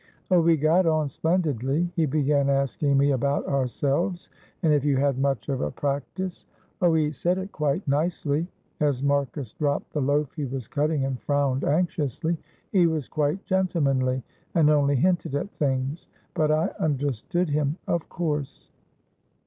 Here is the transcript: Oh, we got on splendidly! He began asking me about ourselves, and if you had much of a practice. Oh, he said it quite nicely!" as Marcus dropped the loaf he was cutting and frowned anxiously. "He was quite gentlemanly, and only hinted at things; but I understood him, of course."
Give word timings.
Oh, 0.31 0.41
we 0.41 0.57
got 0.57 0.87
on 0.87 1.09
splendidly! 1.09 1.87
He 1.95 2.07
began 2.07 2.49
asking 2.49 2.97
me 2.97 3.11
about 3.11 3.45
ourselves, 3.47 4.31
and 4.63 4.73
if 4.73 4.83
you 4.83 4.97
had 4.97 5.19
much 5.19 5.47
of 5.47 5.61
a 5.61 5.69
practice. 5.69 6.43
Oh, 6.81 6.95
he 6.95 7.11
said 7.11 7.37
it 7.37 7.51
quite 7.51 7.87
nicely!" 7.87 8.47
as 8.79 9.03
Marcus 9.03 9.53
dropped 9.53 9.93
the 9.93 10.01
loaf 10.01 10.33
he 10.33 10.45
was 10.45 10.67
cutting 10.67 11.05
and 11.05 11.21
frowned 11.21 11.63
anxiously. 11.63 12.39
"He 12.71 12.87
was 12.87 13.07
quite 13.07 13.45
gentlemanly, 13.45 14.23
and 14.55 14.71
only 14.71 14.95
hinted 14.95 15.35
at 15.35 15.51
things; 15.51 16.07
but 16.33 16.49
I 16.49 16.73
understood 16.79 17.49
him, 17.51 17.77
of 17.87 18.09
course." 18.09 18.71